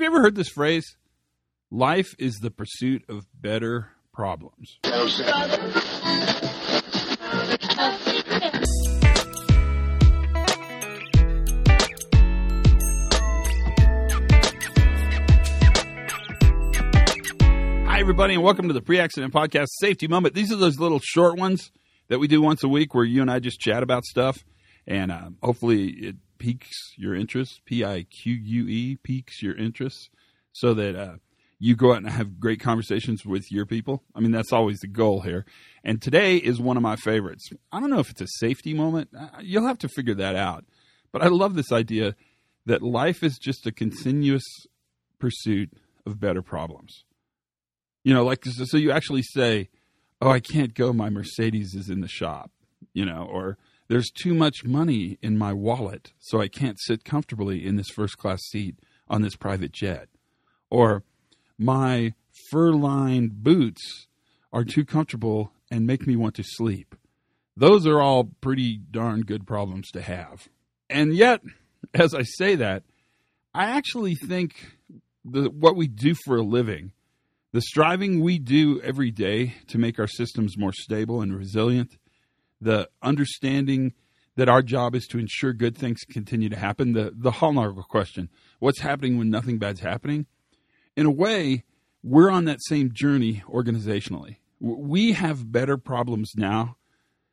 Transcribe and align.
Have 0.00 0.04
you 0.10 0.16
ever 0.16 0.22
heard 0.22 0.34
this 0.34 0.48
phrase? 0.48 0.96
Life 1.70 2.14
is 2.18 2.36
the 2.36 2.50
pursuit 2.50 3.04
of 3.06 3.26
better 3.38 3.90
problems. 4.14 4.78
Hi, 17.84 18.00
everybody, 18.00 18.32
and 18.32 18.42
welcome 18.42 18.68
to 18.68 18.72
the 18.72 18.80
Pre 18.80 18.98
Accident 18.98 19.34
Podcast 19.34 19.66
Safety 19.80 20.08
Moment. 20.08 20.34
These 20.34 20.50
are 20.50 20.56
those 20.56 20.80
little 20.80 21.00
short 21.02 21.36
ones 21.36 21.70
that 22.08 22.18
we 22.18 22.26
do 22.26 22.40
once 22.40 22.64
a 22.64 22.68
week 22.68 22.94
where 22.94 23.04
you 23.04 23.20
and 23.20 23.30
I 23.30 23.38
just 23.38 23.60
chat 23.60 23.82
about 23.82 24.06
stuff, 24.06 24.38
and 24.86 25.12
uh, 25.12 25.28
hopefully 25.42 25.88
it 25.90 26.16
piques 26.40 26.94
your 26.96 27.14
interest. 27.14 27.60
P 27.64 27.84
I 27.84 28.02
Q 28.02 28.32
U 28.34 28.66
E, 28.66 28.96
piques 28.96 29.40
your 29.42 29.56
interest, 29.56 30.10
so 30.52 30.74
that 30.74 30.96
uh, 30.96 31.14
you 31.60 31.76
go 31.76 31.92
out 31.92 31.98
and 31.98 32.08
have 32.08 32.40
great 32.40 32.58
conversations 32.58 33.24
with 33.24 33.52
your 33.52 33.66
people. 33.66 34.02
I 34.14 34.20
mean, 34.20 34.32
that's 34.32 34.52
always 34.52 34.80
the 34.80 34.88
goal 34.88 35.20
here. 35.20 35.44
And 35.84 36.02
today 36.02 36.36
is 36.36 36.58
one 36.58 36.76
of 36.76 36.82
my 36.82 36.96
favorites. 36.96 37.50
I 37.70 37.78
don't 37.78 37.90
know 37.90 38.00
if 38.00 38.10
it's 38.10 38.22
a 38.22 38.26
safety 38.38 38.74
moment, 38.74 39.10
Uh, 39.16 39.28
you'll 39.40 39.66
have 39.66 39.78
to 39.78 39.88
figure 39.88 40.14
that 40.14 40.34
out. 40.34 40.64
But 41.12 41.22
I 41.22 41.28
love 41.28 41.54
this 41.54 41.70
idea 41.70 42.16
that 42.66 42.82
life 42.82 43.22
is 43.22 43.38
just 43.38 43.66
a 43.66 43.72
continuous 43.72 44.44
pursuit 45.18 45.70
of 46.06 46.18
better 46.18 46.42
problems. 46.42 47.04
You 48.04 48.14
know, 48.14 48.24
like, 48.24 48.44
so 48.44 48.76
you 48.76 48.90
actually 48.90 49.22
say, 49.22 49.68
Oh, 50.22 50.30
I 50.30 50.40
can't 50.40 50.74
go. 50.74 50.92
My 50.92 51.08
Mercedes 51.08 51.74
is 51.74 51.88
in 51.88 52.00
the 52.00 52.08
shop, 52.08 52.50
you 52.92 53.06
know, 53.06 53.26
or 53.30 53.56
there's 53.90 54.12
too 54.12 54.34
much 54.34 54.64
money 54.64 55.18
in 55.20 55.36
my 55.36 55.52
wallet, 55.52 56.12
so 56.20 56.40
I 56.40 56.46
can't 56.46 56.78
sit 56.80 57.04
comfortably 57.04 57.66
in 57.66 57.74
this 57.74 57.88
first 57.88 58.16
class 58.16 58.38
seat 58.48 58.76
on 59.08 59.20
this 59.20 59.34
private 59.34 59.72
jet. 59.72 60.08
Or 60.70 61.02
my 61.58 62.14
fur 62.52 62.70
lined 62.70 63.42
boots 63.42 64.06
are 64.52 64.62
too 64.62 64.84
comfortable 64.84 65.50
and 65.72 65.88
make 65.88 66.06
me 66.06 66.14
want 66.14 66.36
to 66.36 66.44
sleep. 66.44 66.94
Those 67.56 67.84
are 67.84 68.00
all 68.00 68.30
pretty 68.40 68.78
darn 68.78 69.22
good 69.22 69.44
problems 69.44 69.90
to 69.90 70.02
have. 70.02 70.48
And 70.88 71.12
yet, 71.12 71.40
as 71.92 72.14
I 72.14 72.22
say 72.22 72.54
that, 72.54 72.84
I 73.52 73.70
actually 73.70 74.14
think 74.14 74.54
the, 75.24 75.50
what 75.50 75.74
we 75.74 75.88
do 75.88 76.14
for 76.24 76.36
a 76.36 76.42
living, 76.42 76.92
the 77.52 77.60
striving 77.60 78.20
we 78.20 78.38
do 78.38 78.80
every 78.82 79.10
day 79.10 79.56
to 79.66 79.78
make 79.78 79.98
our 79.98 80.06
systems 80.06 80.56
more 80.56 80.72
stable 80.72 81.22
and 81.22 81.36
resilient, 81.36 81.96
the 82.60 82.88
understanding 83.02 83.92
that 84.36 84.48
our 84.48 84.62
job 84.62 84.94
is 84.94 85.06
to 85.08 85.18
ensure 85.18 85.52
good 85.52 85.76
things 85.76 86.00
continue 86.08 86.48
to 86.48 86.56
happen, 86.56 86.92
the, 86.92 87.12
the 87.14 87.30
Hallmark 87.30 87.76
question 87.88 88.28
what's 88.58 88.80
happening 88.80 89.18
when 89.18 89.30
nothing 89.30 89.58
bad's 89.58 89.80
happening? 89.80 90.26
In 90.96 91.06
a 91.06 91.10
way, 91.10 91.64
we're 92.02 92.30
on 92.30 92.44
that 92.44 92.62
same 92.62 92.90
journey 92.92 93.42
organizationally. 93.48 94.36
We 94.60 95.12
have 95.12 95.50
better 95.50 95.76
problems 95.76 96.32
now 96.36 96.76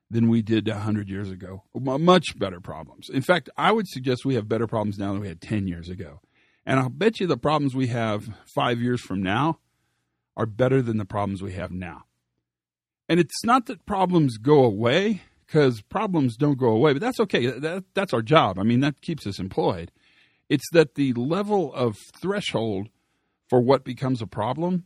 than 0.10 0.30
we 0.30 0.42
did 0.42 0.68
100 0.68 1.10
years 1.10 1.30
ago. 1.30 1.64
Much 1.74 2.38
better 2.40 2.62
problems. 2.62 3.10
In 3.10 3.22
fact, 3.22 3.50
I 3.58 3.72
would 3.72 3.88
suggest 3.88 4.26
we 4.26 4.36
have 4.36 4.48
better 4.48 4.68
problems 4.68 4.98
now 4.98 5.12
than 5.12 5.22
we 5.22 5.28
had 5.28 5.42
10 5.42 5.68
years 5.68 5.90
ago. 5.90 6.22
And 6.66 6.80
I'll 6.80 6.90
bet 6.90 7.20
you 7.20 7.28
the 7.28 7.38
problems 7.38 7.76
we 7.76 7.88
have 7.88 8.30
five 8.54 8.80
years 8.80 9.02
from 9.02 9.22
now 9.22 9.60
are 10.36 10.46
better 10.46 10.82
than 10.82 10.98
the 10.98 11.06
problems 11.06 11.42
we 11.42 11.54
have 11.54 11.72
now. 11.72 12.07
And 13.10 13.20
it's 13.20 13.44
not 13.44 13.68
that 13.68 13.86
problems 13.86 14.38
go 14.38 14.64
away, 14.64 15.22
because 15.48 15.82
problems 15.82 16.36
don't 16.36 16.58
go 16.58 16.68
away, 16.68 16.94
but 16.94 17.02
that's 17.02 17.20
okay. 17.22 17.48
That, 17.48 17.86
that's 17.94 18.14
our 18.14 18.22
job. 18.22 18.60
I 18.60 18.64
mean, 18.64 18.82
that 18.82 19.02
keeps 19.02 19.26
us 19.26 19.40
employed. 19.40 19.92
It's 20.50 20.70
that 20.74 20.96
the 20.96 21.14
level 21.14 21.74
of 21.74 21.96
threshold 22.22 22.90
for 23.50 23.62
what 23.62 23.86
becomes 23.86 24.22
a 24.22 24.28
problem 24.28 24.86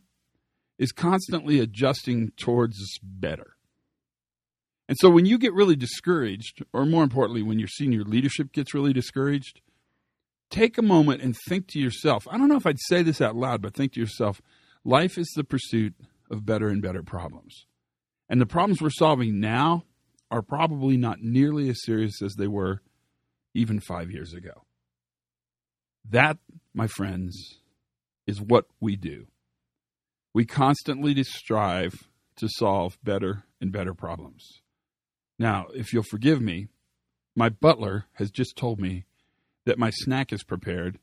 is 0.78 0.92
constantly 0.92 1.58
adjusting 1.58 2.32
towards 2.36 2.98
better. 3.02 3.56
And 4.88 4.96
so 5.00 5.10
when 5.10 5.26
you 5.26 5.38
get 5.38 5.52
really 5.52 5.76
discouraged, 5.76 6.64
or 6.72 6.86
more 6.86 7.02
importantly, 7.02 7.42
when 7.42 7.58
your 7.58 7.68
senior 7.68 8.04
leadership 8.04 8.52
gets 8.52 8.74
really 8.74 8.92
discouraged, 8.92 9.60
take 10.50 10.76
a 10.78 10.82
moment 10.82 11.22
and 11.22 11.36
think 11.48 11.66
to 11.68 11.78
yourself 11.78 12.26
I 12.30 12.36
don't 12.36 12.48
know 12.48 12.56
if 12.56 12.66
I'd 12.66 12.80
say 12.88 13.02
this 13.02 13.20
out 13.20 13.36
loud, 13.36 13.62
but 13.62 13.74
think 13.74 13.94
to 13.94 14.00
yourself 14.00 14.42
life 14.84 15.16
is 15.18 15.32
the 15.34 15.44
pursuit 15.44 15.94
of 16.30 16.44
better 16.44 16.68
and 16.68 16.82
better 16.82 17.02
problems. 17.02 17.66
And 18.32 18.40
the 18.40 18.46
problems 18.46 18.80
we're 18.80 18.88
solving 18.88 19.40
now 19.40 19.84
are 20.30 20.40
probably 20.40 20.96
not 20.96 21.20
nearly 21.20 21.68
as 21.68 21.84
serious 21.84 22.22
as 22.22 22.36
they 22.36 22.46
were 22.46 22.80
even 23.52 23.78
five 23.78 24.10
years 24.10 24.32
ago. 24.32 24.64
That, 26.08 26.38
my 26.72 26.86
friends, 26.86 27.58
is 28.26 28.40
what 28.40 28.64
we 28.80 28.96
do. 28.96 29.26
We 30.32 30.46
constantly 30.46 31.22
strive 31.24 32.08
to 32.36 32.48
solve 32.48 32.96
better 33.04 33.44
and 33.60 33.70
better 33.70 33.92
problems. 33.92 34.62
Now, 35.38 35.66
if 35.74 35.92
you'll 35.92 36.02
forgive 36.02 36.40
me, 36.40 36.68
my 37.36 37.50
butler 37.50 38.06
has 38.14 38.30
just 38.30 38.56
told 38.56 38.80
me 38.80 39.04
that 39.66 39.78
my 39.78 39.90
snack 39.90 40.32
is 40.32 40.42
prepared 40.42 40.98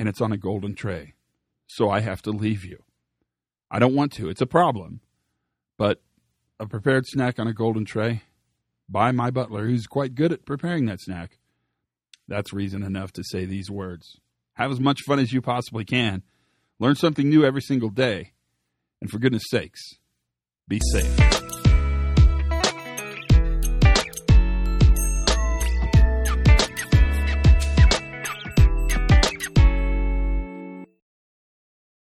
and 0.00 0.08
it's 0.08 0.20
on 0.20 0.32
a 0.32 0.36
golden 0.36 0.74
tray. 0.74 1.14
So 1.68 1.90
I 1.90 2.00
have 2.00 2.22
to 2.22 2.32
leave 2.32 2.64
you. 2.64 2.82
I 3.70 3.78
don't 3.78 3.94
want 3.94 4.12
to, 4.14 4.28
it's 4.28 4.42
a 4.42 4.46
problem. 4.46 5.00
But 5.78 6.00
a 6.58 6.66
prepared 6.66 7.06
snack 7.06 7.38
on 7.38 7.46
a 7.46 7.52
golden 7.52 7.84
tray 7.84 8.22
by 8.88 9.12
my 9.12 9.30
butler, 9.30 9.66
who's 9.66 9.86
quite 9.86 10.14
good 10.14 10.32
at 10.32 10.46
preparing 10.46 10.86
that 10.86 11.00
snack, 11.00 11.38
that's 12.28 12.52
reason 12.52 12.82
enough 12.82 13.12
to 13.12 13.24
say 13.24 13.44
these 13.44 13.70
words. 13.70 14.20
Have 14.54 14.70
as 14.70 14.80
much 14.80 15.02
fun 15.02 15.18
as 15.18 15.32
you 15.32 15.42
possibly 15.42 15.84
can. 15.84 16.22
Learn 16.78 16.94
something 16.94 17.28
new 17.28 17.44
every 17.44 17.62
single 17.62 17.90
day. 17.90 18.32
And 19.00 19.10
for 19.10 19.18
goodness 19.18 19.44
sakes, 19.50 19.82
be 20.68 20.80
safe. 20.92 21.45